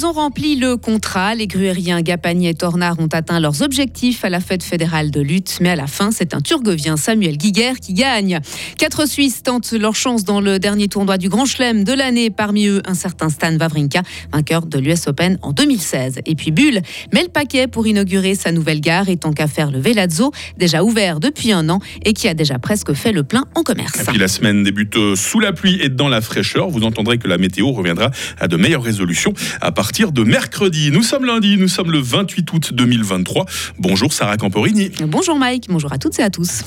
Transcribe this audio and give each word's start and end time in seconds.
Ils 0.00 0.06
ont 0.06 0.12
rempli 0.12 0.56
le 0.56 0.78
contrat. 0.78 1.34
Les 1.34 1.46
gruériens 1.46 2.00
Gapani 2.00 2.48
et 2.48 2.54
Tornard 2.54 2.98
ont 3.00 3.08
atteint 3.12 3.38
leurs 3.38 3.60
objectifs 3.60 4.24
à 4.24 4.30
la 4.30 4.40
fête 4.40 4.62
fédérale 4.62 5.10
de 5.10 5.20
lutte. 5.20 5.58
Mais 5.60 5.68
à 5.68 5.76
la 5.76 5.86
fin, 5.86 6.10
c'est 6.10 6.32
un 6.32 6.40
Turgovien, 6.40 6.96
Samuel 6.96 7.36
Guiguer, 7.36 7.74
qui 7.82 7.92
gagne. 7.92 8.40
Quatre 8.78 9.06
Suisses 9.06 9.42
tentent 9.42 9.72
leur 9.72 9.94
chance 9.94 10.24
dans 10.24 10.40
le 10.40 10.58
dernier 10.58 10.88
tournoi 10.88 11.18
du 11.18 11.28
Grand 11.28 11.44
Chelem 11.44 11.84
de 11.84 11.92
l'année. 11.92 12.30
Parmi 12.30 12.66
eux, 12.66 12.80
un 12.86 12.94
certain 12.94 13.28
Stan 13.28 13.54
Wawrinka, 13.54 14.00
vainqueur 14.32 14.64
de 14.64 14.78
l'US 14.78 15.06
Open 15.06 15.38
en 15.42 15.52
2016. 15.52 16.20
Et 16.24 16.34
puis 16.34 16.50
Bulle 16.50 16.80
met 17.12 17.22
le 17.22 17.28
paquet 17.28 17.66
pour 17.66 17.86
inaugurer 17.86 18.34
sa 18.34 18.52
nouvelle 18.52 18.80
gare 18.80 19.10
et 19.10 19.18
tant 19.18 19.34
qu'à 19.34 19.48
faire 19.48 19.70
le 19.70 19.80
Velazzo, 19.80 20.32
déjà 20.56 20.82
ouvert 20.82 21.20
depuis 21.20 21.52
un 21.52 21.68
an 21.68 21.78
et 22.06 22.14
qui 22.14 22.26
a 22.26 22.32
déjà 22.32 22.58
presque 22.58 22.94
fait 22.94 23.12
le 23.12 23.22
plein 23.22 23.44
en 23.54 23.62
commerce. 23.62 24.06
La 24.18 24.28
semaine 24.28 24.62
débute 24.62 24.96
sous 25.14 25.40
la 25.40 25.52
pluie 25.52 25.78
et 25.82 25.90
dans 25.90 26.08
la 26.08 26.22
fraîcheur. 26.22 26.70
Vous 26.70 26.84
entendrez 26.84 27.18
que 27.18 27.28
la 27.28 27.36
météo 27.36 27.72
reviendra 27.72 28.10
à 28.38 28.48
de 28.48 28.56
meilleures 28.56 28.82
résolutions 28.82 29.34
à 29.60 29.72
partir 29.72 29.89
de 29.90 30.22
mercredi. 30.22 30.90
Nous 30.92 31.02
sommes 31.02 31.26
lundi, 31.26 31.56
nous 31.58 31.68
sommes 31.68 31.90
le 31.90 31.98
28 31.98 32.52
août 32.52 32.72
2023. 32.72 33.44
Bonjour 33.78 34.12
Sarah 34.12 34.36
Camporini. 34.36 34.90
Bonjour 35.06 35.36
Mike, 35.36 35.66
bonjour 35.68 35.92
à 35.92 35.98
toutes 35.98 36.18
et 36.20 36.22
à 36.22 36.30
tous. 36.30 36.62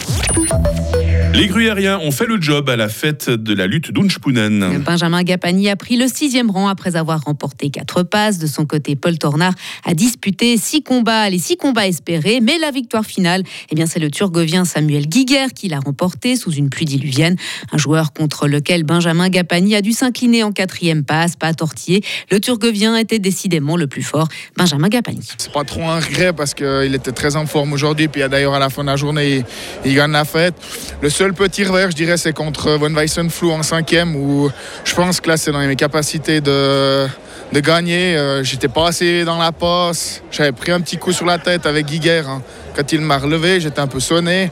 Les 1.34 1.48
gruyériens 1.48 1.98
ont 1.98 2.12
fait 2.12 2.28
le 2.28 2.40
job 2.40 2.70
à 2.70 2.76
la 2.76 2.90
fête 2.90 3.28
de 3.28 3.56
la 3.56 3.66
lutte 3.66 3.92
d'Unspunen. 3.92 4.84
Benjamin 4.86 5.24
Gapani 5.24 5.68
a 5.68 5.76
pris 5.76 5.98
le 5.98 6.08
sixième 6.08 6.52
rang 6.52 6.68
après 6.68 6.96
avoir 6.96 7.22
remporté 7.22 7.72
quatre 7.72 8.04
passes. 8.04 8.38
De 8.38 8.46
son 8.46 8.68
côté, 8.68 8.96
Paul 8.96 9.18
Tornard 9.18 9.54
a 9.84 9.96
disputé 9.96 10.58
six 10.58 10.84
combats, 10.84 11.28
les 11.32 11.40
six 11.40 11.58
combats 11.58 11.88
espérés, 11.88 12.40
mais 12.40 12.60
la 12.60 12.70
victoire 12.70 13.04
finale, 13.04 13.42
eh 13.72 13.76
bien, 13.76 13.88
c'est 13.88 14.00
le 14.00 14.12
Turgovien 14.12 14.64
Samuel 14.64 15.08
Guiguer 15.08 15.48
qui 15.56 15.70
l'a 15.70 15.80
remporté 15.80 16.36
sous 16.36 16.52
une 16.52 16.70
pluie 16.70 16.86
diluvienne. 16.86 17.36
Un 17.72 17.80
joueur 17.80 18.14
contre 18.14 18.48
lequel 18.48 18.84
Benjamin 18.84 19.30
Gapani 19.30 19.76
a 19.76 19.82
dû 19.82 19.92
s'incliner 19.92 20.44
en 20.44 20.52
quatrième 20.52 21.04
passe, 21.04 21.36
pas 21.36 21.56
tortillé. 21.56 22.04
Le 22.30 22.40
Turgovien 22.40 22.96
était 22.96 23.20
décidément 23.20 23.76
le 23.76 23.88
plus 23.88 24.04
fort, 24.04 24.28
Benjamin 24.56 24.88
Gapani. 24.88 25.28
C'est 25.40 25.52
pas 25.52 25.64
trop 25.64 25.82
un 25.90 26.00
regret 26.00 26.32
parce 26.32 26.54
qu'il 26.54 26.94
était 26.94 27.12
très 27.12 27.36
en 27.36 27.48
forme 27.48 27.74
aujourd'hui. 27.74 28.08
Puis 28.08 28.22
d'ailleurs, 28.30 28.54
à 28.54 28.60
la 28.60 28.70
fin 28.70 28.84
de 28.84 28.90
la 28.90 28.98
journée, 28.98 29.38
il, 29.38 29.46
il 29.84 29.96
gagne 29.96 30.12
la 30.12 30.26
fête. 30.26 30.54
Le 31.02 31.10
seul 31.10 31.23
petit 31.32 31.64
revers, 31.64 31.92
je 31.92 31.96
dirais, 31.96 32.18
c'est 32.18 32.34
contre 32.34 32.72
Von 32.72 32.94
Weissenflou 32.94 33.52
en 33.52 33.64
cinquième, 33.64 34.16
où 34.16 34.52
je 34.84 34.94
pense 34.94 35.22
que 35.22 35.30
là, 35.30 35.38
c'est 35.38 35.52
dans 35.52 35.66
mes 35.66 35.76
capacités 35.78 36.42
de, 36.42 37.08
gagner. 37.54 38.18
Euh, 38.18 38.44
J'étais 38.44 38.68
pas 38.68 38.88
assez 38.88 39.24
dans 39.24 39.38
la 39.38 39.54
passe. 39.54 40.22
J'avais 40.32 40.52
pris 40.52 40.72
un 40.72 40.82
petit 40.82 40.98
coup 40.98 41.14
sur 41.14 41.26
la 41.26 41.38
tête 41.38 41.66
avec 41.66 41.86
Guiguer. 41.86 42.24
hein. 42.28 42.42
Quand 42.76 42.92
il 42.92 43.00
m'a 43.00 43.18
relevé, 43.18 43.62
j'étais 43.62 43.80
un 43.80 43.88
peu 43.88 44.02
sonné. 44.02 44.52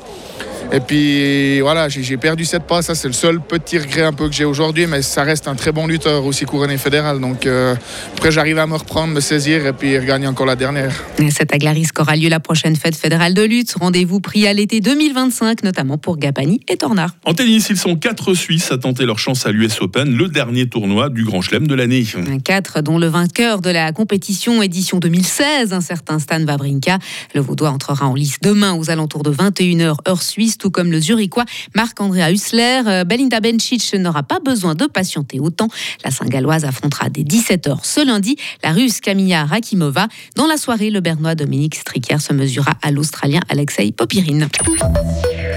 Et 0.73 0.79
puis 0.79 1.59
voilà, 1.59 1.89
j'ai 1.89 2.17
perdu 2.17 2.45
cette 2.45 2.63
passe. 2.63 2.85
Ça, 2.85 2.95
c'est 2.95 3.07
le 3.07 3.13
seul 3.13 3.41
petit 3.41 3.77
regret 3.77 4.03
un 4.03 4.13
peu 4.13 4.27
que 4.29 4.33
j'ai 4.33 4.45
aujourd'hui. 4.45 4.87
Mais 4.87 5.01
ça 5.01 5.23
reste 5.23 5.47
un 5.47 5.55
très 5.55 5.71
bon 5.71 5.87
lutteur 5.87 6.25
aussi 6.25 6.45
couronné 6.45 6.77
fédéral. 6.77 7.19
Donc 7.19 7.45
euh, 7.45 7.75
après, 8.13 8.31
j'arrive 8.31 8.57
à 8.57 8.67
me 8.67 8.75
reprendre, 8.75 9.13
me 9.13 9.19
saisir 9.19 9.65
et 9.65 9.73
puis 9.73 9.97
regagner 9.97 10.27
encore 10.27 10.45
la 10.45 10.55
dernière. 10.55 10.93
Et 11.19 11.29
Cette 11.29 11.53
aglarisque 11.53 11.99
aura 11.99 12.15
lieu 12.15 12.29
la 12.29 12.39
prochaine 12.39 12.75
fête 12.75 12.95
fédérale 12.95 13.33
de 13.33 13.43
lutte. 13.43 13.73
Rendez-vous 13.79 14.19
pris 14.21 14.47
à 14.47 14.53
l'été 14.53 14.79
2025, 14.79 15.63
notamment 15.63 15.97
pour 15.97 16.17
Gapani 16.17 16.61
et 16.69 16.77
Tornard. 16.77 17.15
En 17.25 17.33
tennis, 17.33 17.67
ils 17.69 17.77
sont 17.77 17.95
quatre 17.95 18.33
Suisses 18.33 18.71
à 18.71 18.77
tenter 18.77 19.05
leur 19.05 19.19
chance 19.19 19.45
à 19.45 19.51
l'US 19.51 19.81
Open, 19.81 20.15
le 20.15 20.27
dernier 20.29 20.67
tournoi 20.67 21.09
du 21.09 21.25
Grand 21.25 21.41
Chelem 21.41 21.67
de 21.67 21.75
l'année. 21.75 22.05
4 22.43 22.81
dont 22.81 22.97
le 22.97 23.07
vainqueur 23.07 23.61
de 23.61 23.69
la 23.69 23.91
compétition 23.91 24.61
édition 24.61 24.99
2016, 24.99 25.73
un 25.73 25.81
certain 25.81 26.19
Stan 26.19 26.41
Wawrinka. 26.41 26.97
Le 27.35 27.41
Vaudois 27.41 27.69
entrera 27.69 28.07
en 28.07 28.15
lice 28.15 28.37
demain 28.41 28.73
aux 28.73 28.89
alentours 28.89 29.23
de 29.23 29.31
21h 29.31 29.95
heure 30.07 30.21
suisse, 30.21 30.57
tout 30.61 30.69
comme 30.71 30.91
le 30.91 30.99
Zurichois 30.99 31.45
Marc-Andrea 31.75 32.31
Hussler. 32.31 32.83
Euh, 32.85 33.03
Belinda 33.03 33.39
Bencic 33.39 33.93
n'aura 33.95 34.21
pas 34.21 34.39
besoin 34.39 34.75
de 34.75 34.85
patienter 34.85 35.39
autant. 35.39 35.67
La 36.05 36.11
Saint-Galloise 36.11 36.65
affrontera 36.65 37.09
dès 37.09 37.23
17h 37.23 37.79
ce 37.83 38.05
lundi 38.05 38.35
la 38.63 38.71
Russe 38.71 39.01
Camilla 39.01 39.45
Rakimova. 39.45 40.07
Dans 40.35 40.45
la 40.45 40.57
soirée, 40.57 40.91
le 40.91 40.99
Bernois 40.99 41.35
Dominique 41.35 41.75
Stricker 41.75 42.21
se 42.21 42.33
mesurera 42.33 42.73
à 42.83 42.91
l'Australien 42.91 43.39
Alexei 43.49 43.91
Popirine. 43.91 44.47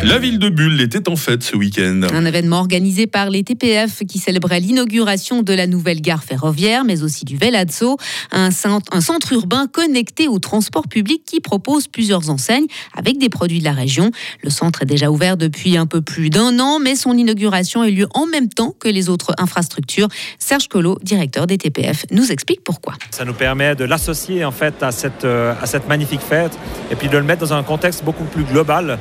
La 0.04 0.19
ville 0.19 0.38
de 0.38 0.50
Bulle 0.50 0.82
était 0.82 1.09
en 1.09 1.16
fête 1.16 1.42
ce 1.42 1.56
week-end. 1.56 2.03
Un 2.12 2.26
événement 2.26 2.59
organisé 2.59 3.06
par 3.06 3.31
les 3.31 3.42
TPF 3.42 4.03
qui 4.06 4.19
célébrait 4.19 4.60
l'inauguration 4.60 5.42
de 5.42 5.54
la 5.54 5.66
nouvelle 5.66 6.03
gare 6.03 6.22
ferroviaire, 6.22 6.84
mais 6.84 7.03
aussi 7.03 7.25
du 7.25 7.38
Velazzo, 7.38 7.97
un 8.31 8.50
centre, 8.50 8.94
un 8.94 9.00
centre 9.00 9.32
urbain 9.32 9.66
connecté 9.66 10.28
au 10.28 10.38
transport 10.38 10.88
public 10.88 11.22
qui 11.25 11.41
propose 11.41 11.88
plusieurs 11.88 12.28
enseignes 12.28 12.66
avec 12.94 13.16
des 13.16 13.31
produits 13.31 13.60
de 13.60 13.64
la 13.64 13.72
région. 13.72 14.10
Le 14.43 14.50
centre 14.50 14.82
est 14.82 14.87
déjà 14.87 15.10
ouvert 15.10 15.38
depuis 15.38 15.78
un 15.78 15.87
peu 15.87 16.03
plus 16.03 16.28
d'un 16.28 16.59
an, 16.60 16.81
mais 16.81 16.97
son 16.97 17.16
inauguration 17.16 17.81
a 17.81 17.88
eu 17.88 17.94
lieu 17.94 18.09
en 18.12 18.26
même 18.26 18.50
temps 18.50 18.75
que 18.78 18.91
les 18.91 19.09
autres 19.09 19.32
infrastructures. 19.38 20.09
Serge 20.38 20.69
Collot, 20.69 20.98
directeur 21.03 21.47
des 21.47 21.56
TPF, 21.56 22.04
nous 22.10 22.31
explique 22.31 22.62
pourquoi. 22.62 22.93
Ça 23.10 23.25
nous 23.25 23.32
permet 23.32 23.75
de 23.75 23.84
l'associer 23.84 24.44
en 24.44 24.53
fait 24.53 24.82
à 24.82 24.93
cette, 24.93 25.25
euh, 25.25 25.54
à 25.62 25.64
cette 25.64 25.88
magnifique 25.88 26.20
fête 26.20 26.59
et 26.91 26.94
puis 26.94 27.09
de 27.09 27.16
le 27.16 27.25
mettre 27.25 27.41
dans 27.41 27.54
un 27.54 27.62
contexte 27.62 28.04
beaucoup 28.04 28.25
plus 28.25 28.44
global. 28.44 28.98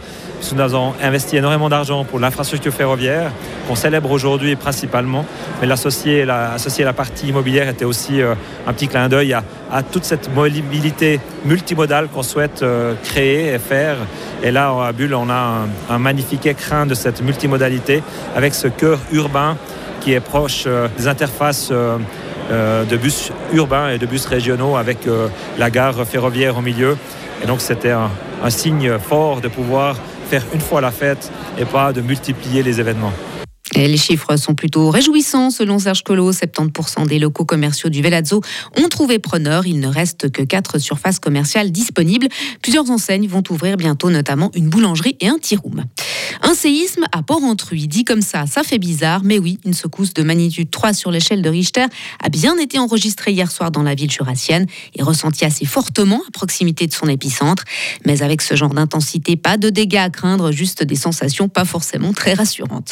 Nous 0.53 0.59
avons 0.59 0.92
investi 1.01 1.37
énormément 1.37 1.69
d'argent 1.69 2.03
pour 2.03 2.19
l'infrastructure 2.19 2.73
ferroviaire 2.73 3.31
qu'on 3.67 3.75
célèbre 3.75 4.11
aujourd'hui 4.11 4.55
principalement, 4.55 5.25
mais 5.61 5.67
l'associer 5.67 6.25
la, 6.25 6.55
la 6.79 6.93
partie 6.93 7.27
immobilière 7.27 7.69
était 7.69 7.85
aussi 7.85 8.21
euh, 8.21 8.35
un 8.67 8.73
petit 8.73 8.87
clin 8.87 9.07
d'œil 9.09 9.33
à, 9.33 9.43
à 9.71 9.83
toute 9.83 10.03
cette 10.03 10.33
mobilité 10.33 11.19
multimodale 11.45 12.07
qu'on 12.09 12.23
souhaite 12.23 12.61
euh, 12.61 12.93
créer 13.03 13.53
et 13.53 13.59
faire. 13.59 13.97
Et 14.43 14.51
là, 14.51 14.73
à 14.85 14.91
Bulle, 14.91 15.15
on 15.15 15.29
a 15.29 15.65
un, 15.89 15.99
magnifique 15.99 16.45
écrin 16.45 16.85
de 16.85 16.93
cette 16.93 17.21
multimodalité 17.21 18.03
avec 18.35 18.53
ce 18.53 18.67
cœur 18.67 18.99
urbain 19.11 19.57
qui 20.01 20.13
est 20.13 20.19
proche 20.19 20.63
euh, 20.67 20.87
des 20.97 21.07
interfaces 21.07 21.71
de 22.51 22.97
bus 22.97 23.31
urbains 23.53 23.89
et 23.89 23.97
de 23.97 24.05
bus 24.05 24.25
régionaux 24.25 24.75
avec 24.75 25.07
la 25.57 25.69
gare 25.69 26.05
ferroviaire 26.05 26.57
au 26.57 26.61
milieu. 26.61 26.97
Et 27.41 27.47
donc 27.47 27.61
c'était 27.61 27.91
un 27.91 28.49
signe 28.49 28.99
fort 28.99 29.39
de 29.39 29.47
pouvoir 29.47 29.95
faire 30.33 30.45
une 30.51 30.61
fois 30.61 30.81
la 30.81 30.89
fête 30.89 31.31
et 31.59 31.65
pas 31.65 31.93
de 31.93 32.01
multiplier 32.01 32.63
les 32.63 32.79
événements. 32.79 33.13
Les 33.75 33.97
chiffres 33.97 34.37
sont 34.37 34.55
plutôt 34.55 34.89
réjouissants 34.89 35.49
selon 35.49 35.79
Serge 35.79 36.03
Collot. 36.03 36.31
70% 36.31 37.07
des 37.07 37.19
locaux 37.19 37.45
commerciaux 37.45 37.89
du 37.89 38.01
Velazzo 38.01 38.41
ont 38.77 38.87
trouvé 38.87 39.19
preneur. 39.19 39.65
Il 39.65 39.79
ne 39.79 39.87
reste 39.87 40.31
que 40.31 40.41
4 40.41 40.79
surfaces 40.79 41.19
commerciales 41.19 41.71
disponibles. 41.71 42.27
Plusieurs 42.61 42.89
enseignes 42.91 43.27
vont 43.27 43.43
ouvrir 43.49 43.77
bientôt, 43.77 44.09
notamment 44.09 44.51
une 44.55 44.69
boulangerie 44.69 45.17
et 45.19 45.27
un 45.27 45.37
tea 45.39 45.55
room. 45.55 45.83
Un 46.41 46.53
séisme 46.53 47.05
à 47.11 47.23
Port-Entruy, 47.23 47.87
dit 47.87 48.05
comme 48.05 48.21
ça, 48.21 48.45
ça 48.47 48.63
fait 48.63 48.79
bizarre, 48.79 49.21
mais 49.23 49.39
oui, 49.39 49.59
une 49.65 49.73
secousse 49.73 50.13
de 50.13 50.23
magnitude 50.23 50.69
3 50.69 50.93
sur 50.93 51.11
l'échelle 51.11 51.41
de 51.41 51.49
Richter 51.49 51.85
a 52.23 52.29
bien 52.29 52.57
été 52.57 52.79
enregistrée 52.79 53.31
hier 53.31 53.51
soir 53.51 53.71
dans 53.71 53.83
la 53.83 53.95
ville 53.95 54.11
jurassienne 54.11 54.65
et 54.95 55.03
ressentie 55.03 55.45
assez 55.45 55.65
fortement 55.65 56.21
à 56.27 56.31
proximité 56.31 56.87
de 56.87 56.93
son 56.93 57.07
épicentre. 57.07 57.63
Mais 58.05 58.21
avec 58.21 58.41
ce 58.41 58.55
genre 58.55 58.73
d'intensité, 58.73 59.35
pas 59.35 59.57
de 59.57 59.69
dégâts 59.69 59.97
à 59.97 60.09
craindre, 60.09 60.51
juste 60.51 60.83
des 60.83 60.95
sensations 60.95 61.49
pas 61.49 61.65
forcément 61.65 62.13
très 62.13 62.33
rassurantes. 62.33 62.89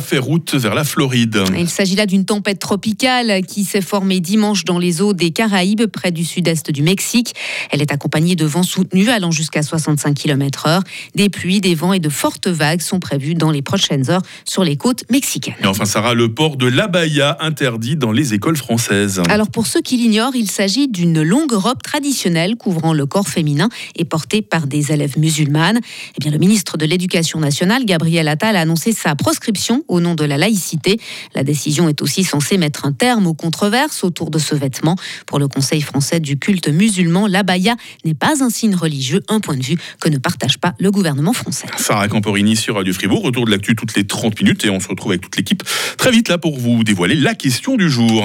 Fait 0.00 0.17
route 0.18 0.54
vers 0.54 0.74
la 0.74 0.84
Floride. 0.84 1.42
Il 1.56 1.68
s'agit 1.68 1.96
là 1.96 2.06
d'une 2.06 2.24
tempête 2.24 2.58
tropicale 2.58 3.42
qui 3.46 3.64
s'est 3.64 3.80
formée 3.80 4.20
dimanche 4.20 4.64
dans 4.64 4.78
les 4.78 5.00
eaux 5.00 5.12
des 5.12 5.30
Caraïbes, 5.30 5.86
près 5.86 6.10
du 6.10 6.24
sud-est 6.24 6.70
du 6.70 6.82
Mexique. 6.82 7.34
Elle 7.70 7.82
est 7.82 7.92
accompagnée 7.92 8.36
de 8.36 8.44
vents 8.44 8.62
soutenus 8.62 9.08
allant 9.08 9.30
jusqu'à 9.30 9.62
65 9.62 10.14
km/h. 10.14 10.80
Des 11.14 11.28
pluies, 11.28 11.60
des 11.60 11.74
vents 11.74 11.92
et 11.92 12.00
de 12.00 12.08
fortes 12.08 12.48
vagues 12.48 12.80
sont 12.80 13.00
prévues 13.00 13.34
dans 13.34 13.50
les 13.50 13.62
prochaines 13.62 14.10
heures 14.10 14.22
sur 14.44 14.64
les 14.64 14.76
côtes 14.76 15.04
mexicaines. 15.10 15.54
Et 15.62 15.66
enfin, 15.66 15.84
Sarah, 15.84 16.14
le 16.14 16.32
port 16.32 16.56
de 16.56 16.66
l'abaya 16.66 17.36
interdit 17.40 17.96
dans 17.96 18.12
les 18.12 18.34
écoles 18.34 18.56
françaises. 18.56 19.22
Alors 19.28 19.50
pour 19.50 19.66
ceux 19.66 19.80
qui 19.80 19.96
l'ignorent, 19.96 20.34
il 20.34 20.50
s'agit 20.50 20.88
d'une 20.88 21.22
longue 21.22 21.52
robe 21.52 21.82
traditionnelle 21.82 22.56
couvrant 22.56 22.92
le 22.92 23.06
corps 23.06 23.28
féminin 23.28 23.68
et 23.96 24.04
portée 24.04 24.42
par 24.42 24.66
des 24.66 24.92
élèves 24.92 25.18
musulmanes. 25.18 25.80
Eh 26.16 26.20
bien, 26.20 26.30
le 26.30 26.38
ministre 26.38 26.76
de 26.76 26.86
l'Éducation 26.86 27.40
nationale, 27.40 27.84
Gabriel 27.84 28.28
Attal, 28.28 28.56
a 28.56 28.60
annoncé 28.60 28.92
sa 28.92 29.14
proscription 29.14 29.84
au 29.88 30.00
nom 30.00 30.07
de 30.14 30.24
la 30.24 30.36
laïcité. 30.36 31.00
La 31.34 31.44
décision 31.44 31.88
est 31.88 32.02
aussi 32.02 32.24
censée 32.24 32.58
mettre 32.58 32.86
un 32.86 32.92
terme 32.92 33.26
aux 33.26 33.34
controverses 33.34 34.04
autour 34.04 34.30
de 34.30 34.38
ce 34.38 34.54
vêtement. 34.54 34.96
Pour 35.26 35.38
le 35.38 35.48
Conseil 35.48 35.80
français 35.80 36.20
du 36.20 36.38
culte 36.38 36.68
musulman, 36.68 37.26
l'abaya 37.26 37.76
n'est 38.04 38.14
pas 38.14 38.42
un 38.42 38.50
signe 38.50 38.74
religieux, 38.74 39.22
un 39.28 39.40
point 39.40 39.56
de 39.56 39.64
vue 39.64 39.78
que 40.00 40.08
ne 40.08 40.18
partage 40.18 40.58
pas 40.58 40.74
le 40.78 40.90
gouvernement 40.90 41.32
français. 41.32 41.66
Sarah 41.76 42.08
Camporini 42.08 42.56
sur 42.56 42.76
Radio 42.76 42.92
Fribourg, 42.92 43.22
retour 43.22 43.44
de 43.46 43.50
l'actu 43.50 43.74
toutes 43.76 43.96
les 43.96 44.06
30 44.06 44.40
minutes 44.40 44.64
et 44.64 44.70
on 44.70 44.80
se 44.80 44.88
retrouve 44.88 45.12
avec 45.12 45.22
toute 45.22 45.36
l'équipe 45.36 45.62
très 45.96 46.10
vite 46.10 46.28
là 46.28 46.38
pour 46.38 46.58
vous 46.58 46.84
dévoiler 46.84 47.14
la 47.14 47.34
question 47.34 47.76
du 47.76 47.90
jour. 47.90 48.24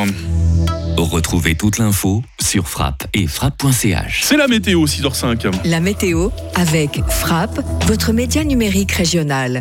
Retrouvez 0.98 1.56
toute 1.56 1.80
l'info 1.80 2.24
sur 2.40 2.68
frappe 2.68 3.08
et 3.14 3.28
frappe.ch. 3.28 4.22
C'est 4.24 4.38
la 4.38 4.48
météo 4.48 4.86
6h05. 4.86 5.52
La 5.66 5.80
météo 5.80 6.30
avec 6.56 7.02
Frappe, 7.10 7.60
votre 7.88 8.14
média 8.14 8.44
numérique 8.44 8.92
régional. 8.92 9.60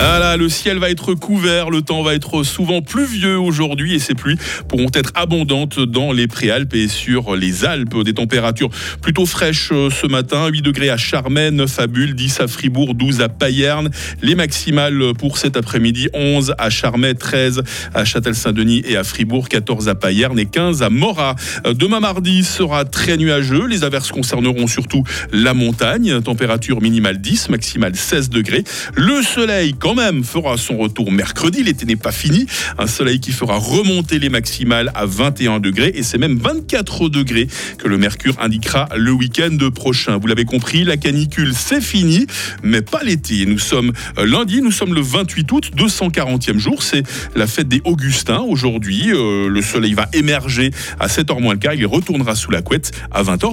Ah 0.00 0.36
le 0.36 0.48
ciel 0.48 0.78
va 0.78 0.90
être 0.90 1.14
couvert, 1.14 1.70
le 1.70 1.80
temps 1.80 2.02
va 2.02 2.14
être 2.14 2.42
souvent 2.42 2.82
pluvieux 2.82 3.38
aujourd'hui 3.38 3.94
et 3.94 3.98
ces 3.98 4.14
pluies 4.14 4.36
pourront 4.68 4.90
être 4.92 5.10
abondantes 5.14 5.80
dans 5.80 6.12
les 6.12 6.26
préalpes 6.26 6.74
et 6.74 6.86
sur 6.86 7.34
les 7.34 7.64
Alpes. 7.64 8.02
Des 8.04 8.12
températures 8.12 8.68
plutôt 9.00 9.24
fraîches 9.24 9.70
euh, 9.72 9.88
ce 9.90 10.06
matin, 10.06 10.48
8 10.48 10.60
degrés 10.60 10.90
à 10.90 10.96
Charmey, 10.96 11.50
9 11.50 11.78
à 11.78 11.86
Bulle, 11.86 12.14
10 12.14 12.40
à 12.40 12.48
Fribourg, 12.48 12.94
12 12.94 13.22
à 13.22 13.28
Payerne. 13.28 13.90
Les 14.20 14.34
maximales 14.34 15.14
pour 15.18 15.38
cet 15.38 15.56
après-midi, 15.56 16.08
11 16.12 16.54
à 16.58 16.68
Charmey, 16.68 17.14
13 17.14 17.62
à 17.94 18.04
Châtel-Saint-Denis 18.04 18.82
et 18.86 18.96
à 18.96 19.04
Fribourg, 19.04 19.48
14 19.48 19.88
à 19.88 19.94
Payerne 19.94 20.38
et 20.38 20.46
15 20.46 20.82
à 20.82 20.90
Morat. 20.90 21.36
Euh, 21.66 21.72
demain 21.72 22.00
mardi 22.00 22.44
sera 22.44 22.84
très 22.84 23.16
nuageux, 23.16 23.66
les 23.66 23.82
averses 23.82 24.10
concerneront 24.10 24.66
surtout 24.66 25.04
la 25.32 25.54
montagne, 25.54 26.20
température 26.20 26.82
minimale 26.82 27.18
10, 27.18 27.48
maximale 27.48 27.96
16 27.96 28.28
degrés. 28.28 28.64
Le 28.94 29.22
soleil 29.22 29.74
quand 29.78 29.94
même 29.94 30.24
fera 30.24 30.56
son 30.56 30.76
retour 30.76 31.10
mercredi. 31.12 31.62
L'été 31.62 31.86
n'est 31.86 31.96
pas 31.96 32.12
fini. 32.12 32.46
Un 32.78 32.86
soleil 32.86 33.20
qui 33.20 33.32
fera 33.32 33.56
remonter 33.58 34.18
les 34.18 34.28
maximales 34.28 34.90
à 34.94 35.06
21 35.06 35.60
degrés 35.60 35.92
et 35.94 36.02
c'est 36.02 36.18
même 36.18 36.38
24 36.38 37.08
degrés 37.08 37.48
que 37.78 37.88
le 37.88 37.98
mercure 37.98 38.34
indiquera 38.40 38.88
le 38.96 39.12
week-end 39.12 39.56
prochain. 39.74 40.18
Vous 40.18 40.26
l'avez 40.26 40.44
compris, 40.44 40.84
la 40.84 40.96
canicule 40.96 41.52
c'est 41.54 41.80
fini, 41.80 42.26
mais 42.62 42.82
pas 42.82 43.02
l'été. 43.02 43.46
Nous 43.46 43.58
sommes 43.58 43.92
euh, 44.18 44.26
lundi, 44.26 44.62
nous 44.62 44.72
sommes 44.72 44.94
le 44.94 45.00
28 45.00 45.52
août, 45.52 45.70
240e 45.76 46.58
jour. 46.58 46.82
C'est 46.82 47.02
la 47.34 47.46
fête 47.46 47.68
des 47.68 47.80
Augustins 47.84 48.40
aujourd'hui. 48.40 49.10
Euh, 49.12 49.48
le 49.48 49.62
soleil 49.62 49.94
va 49.94 50.08
émerger 50.12 50.70
à 50.98 51.06
7h 51.06 51.40
moins 51.40 51.54
le 51.54 51.58
quart. 51.58 51.74
Il 51.74 51.86
retournera 51.86 52.34
sous 52.34 52.50
la 52.50 52.62
couette 52.62 52.92
à 53.10 53.22
20h. 53.22 53.46